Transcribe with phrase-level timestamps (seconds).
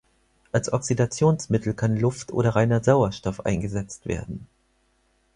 [0.51, 4.47] Als Oxidationsmittel kann Luft oder reiner Sauerstoff eingesetzt werden.